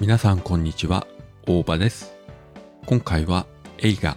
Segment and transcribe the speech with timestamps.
[0.00, 1.06] 皆さんこんにちは
[1.46, 2.14] 大場です。
[2.86, 3.44] 今回は
[3.76, 4.16] 映画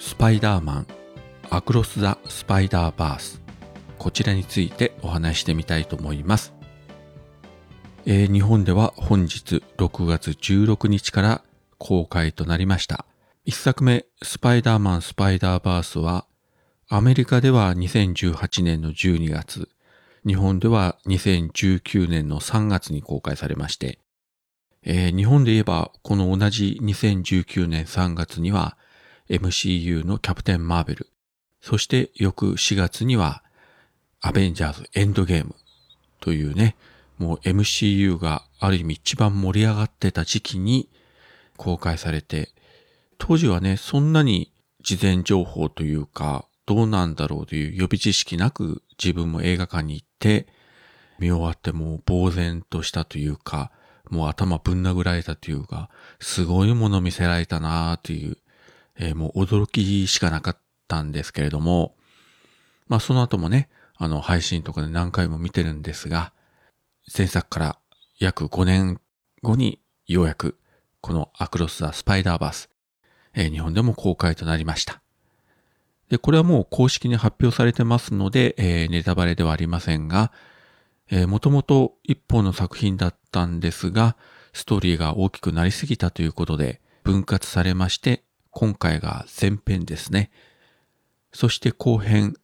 [0.00, 0.86] スパイダーマン
[1.48, 3.40] アクロス・ザ・スパイダーバース
[3.98, 6.54] こちらについてお話してみたいと思います、
[8.04, 11.44] えー、日本では本日6月16日から
[11.78, 13.06] 公開となりました。
[13.44, 16.26] 一作目スパイダーマン・スパイダーバースは
[16.88, 19.68] アメリカでは2018年の12月
[20.26, 24.00] 日本では2019年の3月に公開されまして、
[24.88, 28.78] えー、日本で言えばこの同じ2019年3月には
[29.28, 31.10] MCU のキャプテン・マーベル、
[31.60, 33.42] そして翌4月には
[34.20, 35.56] アベンジャーズ・エンドゲーム
[36.20, 36.76] というね、
[37.18, 40.88] もう MCU がある意味一番盛り上がってた時期に
[41.56, 42.50] 公開されて、
[43.18, 44.52] 当時はね、そんなに
[44.84, 50.46] 事前情報というか、どうなんだろうという予備知識なく自分も映画館に行って
[51.18, 53.72] 見終わってもう呆然としたというか、
[54.10, 55.90] もう頭ぶん殴られたというか、
[56.20, 58.38] すごいもの見せられたなという、
[58.98, 61.96] えー、もう驚きしかなかったんですけれども、
[62.88, 66.32] まあその後もね、あの配信とかで何回も見てるんですが、
[67.16, 67.78] 前作から
[68.18, 69.00] 約5年
[69.42, 70.58] 後にようやく
[71.00, 72.68] このアクロス・ザ・スパイダーバース、
[73.34, 75.02] えー、日本でも公開となりました。
[76.08, 80.32] で、これはもう公式に発表されてますので、えー、ネタバレではありませんが、
[81.10, 84.16] えー、もともと一本の作品だったんですが、
[84.52, 90.30] ストーリーが大きくなりすぎたということで分割されまして、今回が前編ですね。
[91.32, 92.34] そして後編、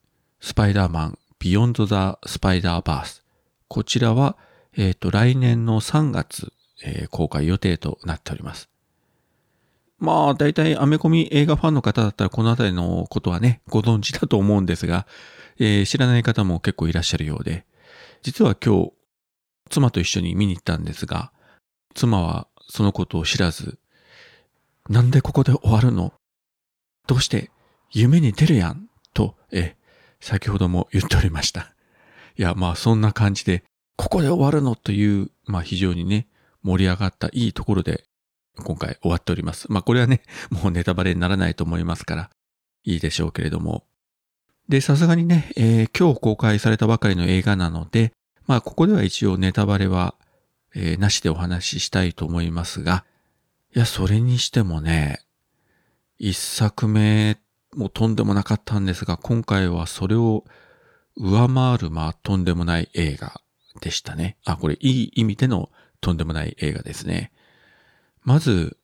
[0.40, 3.24] スパイダーマン、ビヨンド・ザ・スパイダーバース。
[3.68, 4.36] こちらは、
[4.76, 6.52] えっ、ー、と、来年の3月、
[6.84, 8.68] えー、公開予定となっております。
[9.98, 15.06] まあ、大体アメコミ映画ファンの方だったらこの辺りのことはね、ご存知だと思うんですが、
[15.58, 17.64] えー、知らない方も結構いらっしゃるようで、
[18.22, 18.92] 実は今日、
[19.68, 21.32] 妻と一緒に見に行ったんですが、
[21.94, 23.78] 妻はそのことを知らず、
[24.88, 26.12] なんでここで終わるの？
[27.06, 27.50] どうして？
[27.90, 28.88] 夢に出るやん？
[29.12, 29.76] と、え、
[30.20, 31.74] 先ほども言っておりました。
[32.38, 33.64] いや、まあそんな感じで、
[33.96, 36.28] ここで終わるのという、まあ非常にね、
[36.62, 38.04] 盛り上がったいいところで
[38.56, 39.70] 今回終わっております。
[39.70, 42.30] まあこれはね、もうネタバレにならないと思いますから、
[42.84, 43.84] いいでしょうけれども。
[44.68, 48.12] で、さすがにね、えー、今日公開されたばかりの映画なので、
[48.46, 50.14] まあここでは一応ネタバレは、
[50.74, 53.04] えー、なしでお話ししたいと思いますが、
[53.74, 55.20] いや、それにしてもね、
[56.18, 57.38] 一作目
[57.74, 60.44] もとんでもなかったんですが、今回はそれを
[61.16, 63.40] 上回る、まあとんでもない映画
[63.80, 64.36] でしたね。
[64.44, 67.32] あ、これいい意味でのとんでもない映画ですね。
[68.22, 68.76] まず、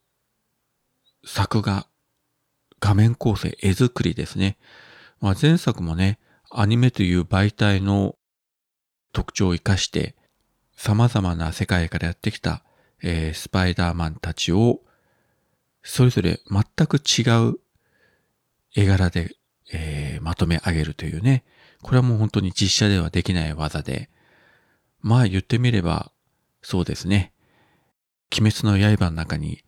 [1.24, 1.86] 作画、
[2.80, 4.58] 画面構成、絵作りですね。
[5.20, 6.18] まあ、前作もね、
[6.50, 8.16] アニメという媒体の
[9.12, 10.14] 特徴を活かして、
[10.76, 12.62] 様々な世界からやってきた、
[13.02, 14.80] えー、スパイダーマンたちを、
[15.82, 17.58] それぞれ全く違う
[18.74, 19.34] 絵柄で、
[19.72, 21.44] えー、まとめ上げるというね。
[21.82, 24.10] これはもう本当に実写ではできない技で、
[25.00, 26.12] まあ言ってみれば、
[26.62, 27.32] そうですね。
[28.36, 29.64] 鬼滅の刃の中に、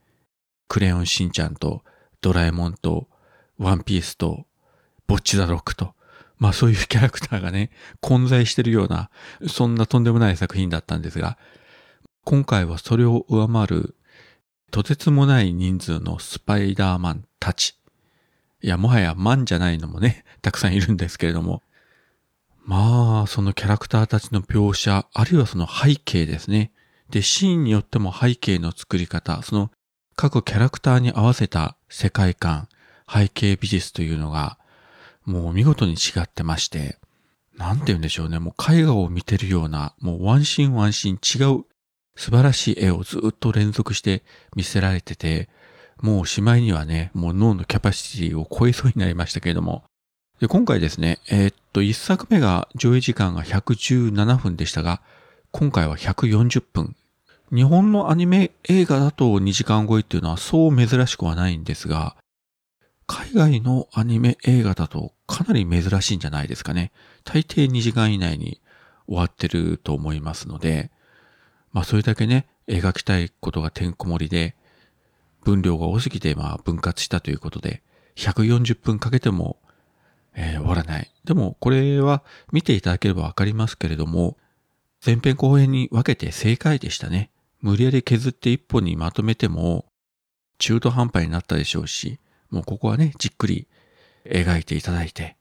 [0.69, 1.83] クレヨンしんちゃんと、
[2.21, 3.09] ドラえもんと、
[3.59, 4.47] ワンピースと、
[5.11, 5.95] ボッチザロックと、
[6.39, 9.11] まあそういうキャラクターがね、混在してるような、
[9.49, 11.37] そんなとんでもない作品だったんですが、
[12.23, 13.97] 今回はそれを上回る、
[14.71, 17.75] とてつもない人数のスパイダーマンたち。
[18.63, 21.65] いや、もはやマンじゃないのもね、 たくさんいるんですけれども、
[22.65, 26.71] まあ、そのキャラクターたちの描写、あるいはその背景ですね。
[27.09, 29.73] で、シーンによっても背景の作り方、その
[30.15, 32.69] 各キャラクターに合わせた世界観、
[33.13, 34.61] 背景美術というのが、
[35.31, 36.99] もう見事に違ってまして、
[37.57, 38.39] なんて言うんでしょうね。
[38.39, 41.65] もう絵画を見てるような、もうワンシーンワンシーン違う
[42.17, 44.23] 素晴らしい絵をずっと連続して
[44.57, 45.49] 見せられてて、
[46.01, 49.85] もうしまいにはね、もう脳のキャパシティを超えそうになりましたけれども。
[50.41, 55.03] で今回ですね、えー、っと、一作目が上映時間が117分でしたが、
[55.51, 56.97] 今回は140分
[57.53, 62.17] 日本のアニメ映画だと2時間超えっていうのはそう珍しくはないんですが、
[63.09, 66.91] 海外のアニメ映画だとかなり珍しいんじゃないですかね。
[67.23, 68.61] 大抵2時間以内に
[69.07, 70.91] 終わってると思いますので、
[71.73, 74.57] まあそれだけね、描きたいことがてんこ盛りで、
[75.45, 77.85] 分量が多すぎてまあ分割したということで、
[78.17, 79.59] 140分かけても、
[80.35, 81.09] えー、終わらない。
[81.25, 84.37] でもこれは見ていただければわかりますけれども、
[85.05, 87.31] 前編後編に分けて正解でしたね。
[87.61, 89.87] 無理やり削って一本にまとめても
[90.59, 92.19] 中途半端になったでしょうし、
[92.51, 93.69] もうここはね、じっくり
[94.25, 95.37] 描いていただいて、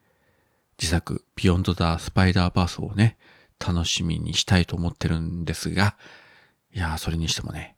[0.80, 3.18] 次作、ビヨンド・ザ・スパイダーバースをね、
[3.60, 5.96] 楽しみにしたいと思ってるんですが、
[6.74, 7.76] いやそれにしてもね、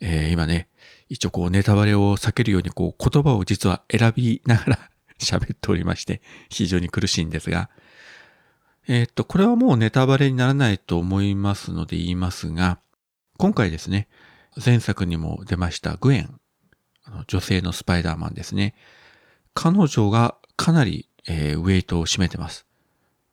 [0.00, 0.68] えー、今ね、
[1.08, 7.70] 一応こうネタバレを避けるようにこう言葉を実は選びながら 喋っておりまして、非常に苦しいんですが、
[8.86, 12.78] えー、っと、これはもうネタバレにならないと思いますので言いますが、
[13.36, 14.08] 今回ですね、
[14.64, 16.40] 前作にも出ましたグエン、
[17.26, 18.74] 女性のスパイダーマンですね。
[19.60, 22.64] 彼女がかなり、えー、ウェイトを占めてます。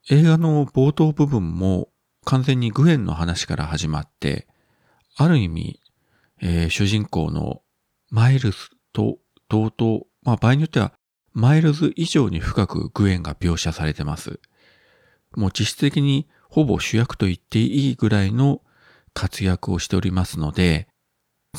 [0.10, 1.90] 映画の冒頭部分も
[2.24, 4.48] 完全にグエンの話から始まって、
[5.18, 5.80] ある意味、
[6.42, 7.62] えー、主人公の
[8.10, 8.58] マイルズ
[8.92, 9.20] と
[9.50, 10.94] 同等、まあ場合によっては
[11.34, 14.40] マイルズ以上に深くグエンが描写されてます。
[15.36, 18.64] もう実質的にほぼ主役と言っていいぐらいの
[19.14, 20.88] 活躍をしておりますので、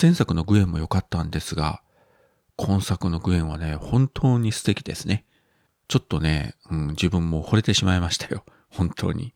[0.02, 1.82] 前作のグエンも良かったんですが、
[2.56, 5.24] 今作のグエンはね、本当に素敵ですね。
[5.88, 8.44] ちょっとね、うん、自分も惚れてしまいましたよ。
[8.70, 9.34] 本当に。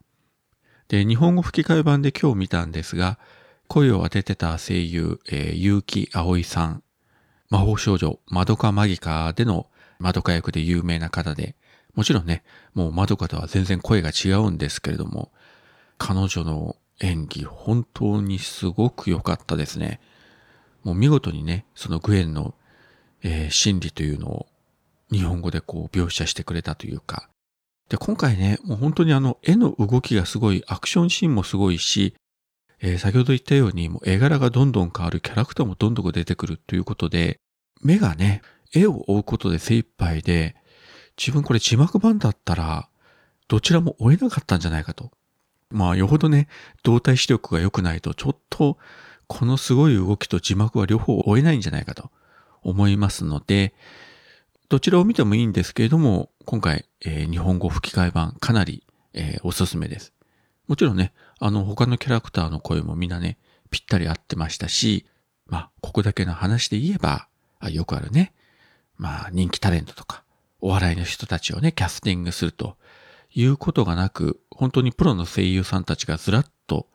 [0.88, 3.18] で、日本語吹き替え版で今日見たんですが、
[3.68, 6.82] 声を当ててた声優、えー、結城葵さん、
[7.50, 9.68] 魔法少女、マドカマギカでの
[9.98, 11.56] マドカ役で有名な方で、
[11.94, 12.42] もちろんね、
[12.74, 15.30] もうマドカとは全然声が違うんですけれども、
[15.98, 20.00] 彼女の演技本当にすごく良かったですね。
[20.82, 22.54] もう見事にね、そのグエンの、
[23.22, 24.46] えー、心理というのを
[25.10, 27.28] 日本語でこう描写してくれたというか。
[27.88, 32.14] で、今回ね、もう本当にあの絵の動きがすごい、アクションシーンもすごいし、
[32.80, 37.40] えー、先ほど言ったようにもう絵柄がどんどん変わる、キャラクターもどんどん出てくるということで、
[37.82, 40.54] 目がね、絵を追うことで精一杯で、
[41.18, 42.88] 自分これ字幕版だったら、
[43.48, 45.10] どちらも追えなかったんじゃないかと。
[45.70, 46.48] まあ、よほどね、
[46.84, 48.78] 動体視力が良くないと、ちょっと、
[49.26, 52.10] このすごい動きと字幕は両方追えないんじゃないかと
[52.62, 53.74] 思いますので、
[54.68, 58.84] どちらを見てもいいんですけれども、今回、えー、日本語吹き替え版かなり、
[59.14, 60.12] えー、おすすめです。
[60.68, 63.38] もちろんね、あの他のキャラクターの声もみんなね、
[63.70, 65.06] ぴったり合ってましたし、
[65.46, 67.26] まあ、ここだけの話で言えば、
[67.58, 68.32] あよくあるね、
[68.96, 70.22] まあ、人気タレントとか、
[70.60, 72.76] お笑いの人たちをね、キャスティングすると
[73.34, 76.86] いうことがなく、本当にプロの声優さんたちがずらっと、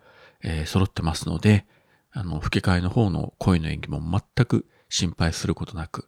[0.41, 1.65] えー、揃ってますので、
[2.11, 6.07] あの、吹き替えの方の声の演技も全く心配することなく、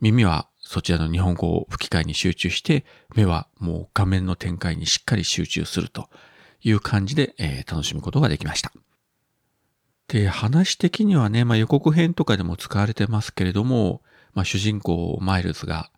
[0.00, 6.08] 耳はそちらの日本語を吹き替えに集中して、目はもう画面の展開にしっかり集中すると
[6.62, 8.72] いう感じで、えー、楽しむことができました。
[10.08, 14.00] で、話的にはね、まあ、予告編とかでも使われてますけれども、
[14.32, 15.90] まあ、主人公マイルズが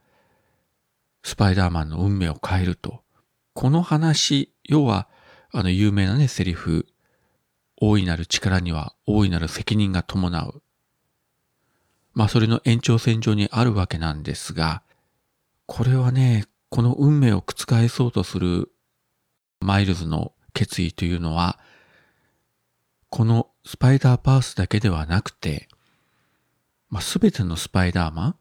[1.23, 3.03] スパイダーマンの運命を変えると。
[3.55, 5.09] この話、要は、
[5.53, 6.87] あの有名なね、セリフ、
[7.77, 10.63] 大いなる力には大いなる責任が伴う。
[12.13, 14.83] まあそれの延長線上にあるわけなんですが、
[15.67, 18.71] これはね、この運命を覆そうとする
[19.61, 21.59] マイルズの決意というのは、
[23.09, 25.69] このスパイダーバースだけではなくて、
[26.89, 28.37] まあ、全てのスパイダーマン、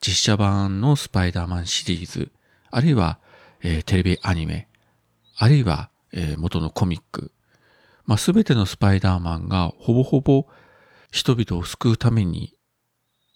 [0.00, 2.32] 実写版のスパイダーマンシリーズ、
[2.70, 3.18] あるいは、
[3.62, 4.68] えー、テレビアニメ、
[5.36, 7.32] あるいは、えー、元のコミック、
[8.06, 10.46] まあ、全てのスパイダーマンがほぼほぼ
[11.10, 12.55] 人々を救うために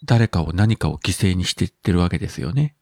[0.03, 2.75] 誰かを何かを犠牲にしていってるわけですよね。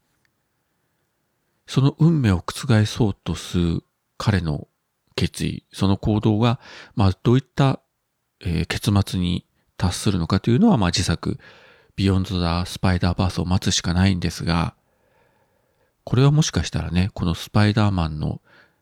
[1.67, 3.83] その運命を覆そうとする
[4.17, 4.67] 彼の
[5.15, 6.59] 決意、その行動が、
[6.95, 7.81] まあ、どういった、
[8.39, 9.45] えー、結末に
[9.77, 11.37] 達するのかというのは、まあ、次作、
[11.95, 14.75] ビヨンド・ザ・スパイダーバースを待つしかないんですが、
[16.05, 18.41] これはもしかしたらね、このスパイダーマンの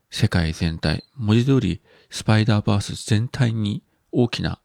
[0.10, 4.62] 世界全体、文字通りスパイダーバース全体に大きな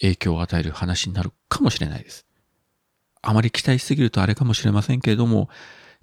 [0.00, 2.26] 影響を与える話になるかもしれないです。
[3.26, 5.48] あまり期待しすぎるとあれかもしれませんけれども、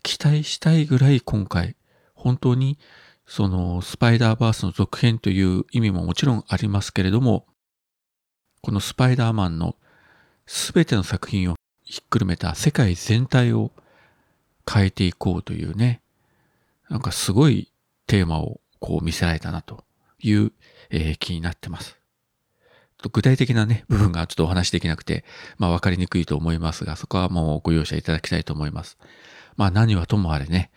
[0.04, 1.76] 期待したいぐらい今回、
[2.16, 2.80] 本当に
[3.26, 7.46] そのスパイダーバースの続編という意味ももちろんありますけれども、
[8.62, 9.76] このスパイダーマンの
[10.46, 13.72] すべての作品をひっくるめた世界全体を
[14.72, 16.02] 変えていこうというね、
[16.90, 17.72] なんかすごい
[18.08, 19.86] テーマをこう見せられたなと
[20.20, 20.52] いう、
[20.90, 22.01] えー、気になってます。
[23.02, 25.26] と具体的なね、部分がちょっとお話できなくて、
[25.58, 28.98] まあ分かりにくいと思いますが、そこはもうご容赦いただきたいと思います。
[29.58, 30.72] まあ何はともあれね、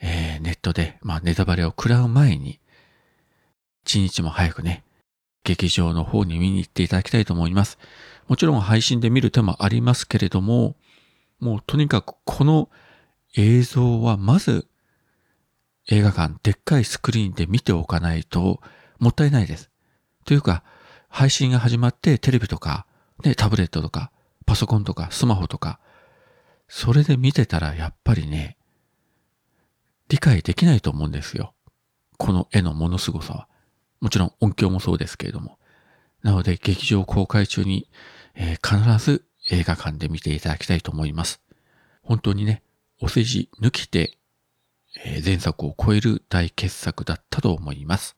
[0.00, 2.60] えー、ネットで、まあネタバレを食らう前に、
[3.84, 4.84] 一日も早くね、
[5.44, 7.78] 劇場の方に見に行っていただきたいと思います。
[8.28, 10.76] もちろん配信で見る手もありますけれども、
[11.38, 12.70] もうとにかくこの
[13.36, 14.66] 映像はまず
[15.90, 18.60] 映画館でっかいスクリーンで見ておかないと
[18.98, 19.70] もったいないです。
[20.24, 20.64] というか、
[21.14, 22.86] 配信が始まってテレビとか、
[23.24, 24.10] ね、タブレットとか、
[24.46, 25.78] パソコンとか、スマホとか、
[26.66, 28.56] それで見てたらやっぱりね、
[30.08, 31.54] 理解できないと思うんですよ。
[32.18, 33.48] この絵のもの凄さは。
[34.00, 35.60] もちろん音響もそうですけれども。
[36.24, 37.88] なので劇場公開中に、
[38.34, 41.40] えー、必ず映画館で見ていただきたいと思います。
[42.02, 42.64] 本当にね、
[43.00, 44.18] お世辞抜きで、
[45.04, 48.16] えー、前作を超える大傑作だったと思います。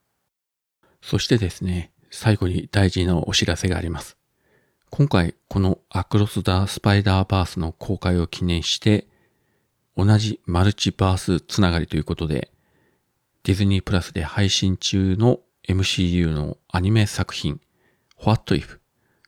[1.03, 4.17] そしてですね、最後に大事なお知らせがあります。
[4.91, 9.07] 今回、このアクロス・ダ・スパイダーバースの公開を記念して、
[9.97, 12.51] 同じマルチバースつながりということで、
[13.43, 17.61] ディズニープラスで配信中の MCU のアニメ作品
[18.25, 18.79] What If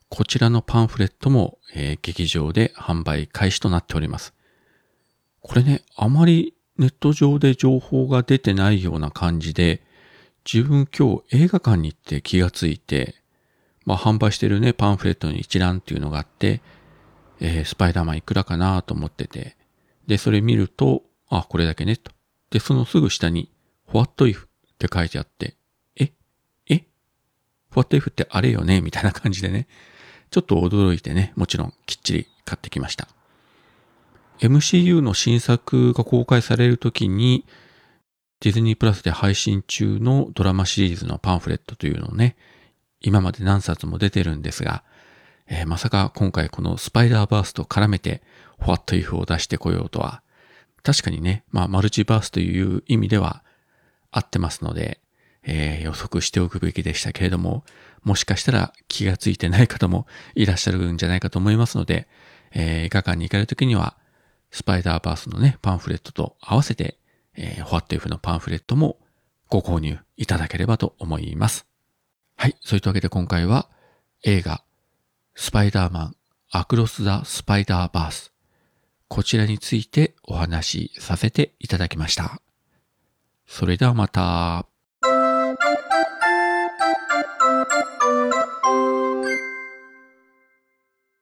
[0.08, 4.34] こちらのパンフレットも、えー、劇場で販売開始となっております。
[5.40, 9.82] これね、あまりネット上で情報が出てないような感じで、
[10.50, 13.16] 自分今日映画館に行って気がついて、
[13.84, 16.62] まあ販売してるね、パンフレットに一覧っていうのがあって、
[17.38, 19.58] えー、スパイダーマンいくらかなと思ってて、
[20.06, 22.12] で、それ見ると、あ、これだけね、と。
[22.48, 23.52] で、そのすぐ下に、
[23.92, 25.54] What if って書いてあって、
[25.96, 26.12] え
[26.70, 26.86] え
[27.74, 29.68] ?What if ってあれよねみたいな感じでね、
[30.30, 33.06] ちょっと驚いてね、もちろんきっちり買ってきました。
[34.40, 37.44] MCU の新作が公開されるときに、
[38.40, 42.36] ディズニープラスで配信中のドラマシリーズのパンフレットというのをね、
[43.00, 44.84] 今まで何冊も出てるんですが、
[45.48, 48.22] えー、まさか今回このスパイダーバースと絡めて
[48.60, 50.22] What If を出してこようとは、
[50.84, 53.42] 確かにね、まあマルチバースという意味では
[54.12, 55.00] 合ってますので、
[55.42, 57.64] えー、予測しておくべきでしたけれども、
[58.04, 62.06] もしかしたら気がついてない方もいらっしゃるんじゃないかと思いますので、
[62.52, 63.96] えー、映画館に行かれるときには、
[64.52, 66.98] スパイダーバースのね、パンフレットと合わせて、
[67.38, 68.98] えー、What If のパンフレットも
[69.48, 71.66] ご購入いただければと思います。
[72.36, 72.56] はい。
[72.60, 73.68] そういったわけで今回は
[74.24, 74.62] 映画、
[75.34, 76.16] スパイダーマン、
[76.50, 78.32] アクロス・ザ・スパイダーバース。
[79.06, 82.42] こちらについてお話しさせていただきました。
[83.46, 84.66] それではまた。